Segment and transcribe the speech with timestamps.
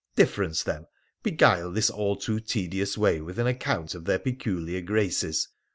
[0.15, 0.87] Difference them,
[1.21, 5.49] beguile this all too tedious way with an account of their peculiar graces.